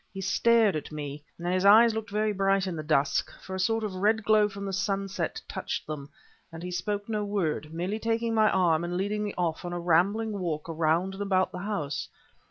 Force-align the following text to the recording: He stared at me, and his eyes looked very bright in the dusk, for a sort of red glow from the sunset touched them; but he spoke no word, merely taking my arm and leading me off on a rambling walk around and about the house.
He 0.11 0.19
stared 0.21 0.75
at 0.75 0.91
me, 0.91 1.23
and 1.37 1.45
his 1.47 1.63
eyes 1.63 1.93
looked 1.93 2.09
very 2.09 2.33
bright 2.33 2.65
in 2.65 2.75
the 2.75 2.81
dusk, 2.81 3.31
for 3.39 3.53
a 3.53 3.59
sort 3.59 3.83
of 3.83 3.93
red 3.93 4.23
glow 4.23 4.49
from 4.49 4.65
the 4.65 4.73
sunset 4.73 5.39
touched 5.47 5.85
them; 5.85 6.09
but 6.51 6.63
he 6.63 6.71
spoke 6.71 7.07
no 7.07 7.23
word, 7.23 7.71
merely 7.71 7.99
taking 7.99 8.33
my 8.33 8.49
arm 8.49 8.83
and 8.83 8.97
leading 8.97 9.23
me 9.23 9.35
off 9.37 9.63
on 9.63 9.73
a 9.73 9.79
rambling 9.79 10.39
walk 10.39 10.67
around 10.67 11.13
and 11.13 11.21
about 11.21 11.51
the 11.51 11.59
house. 11.59 12.09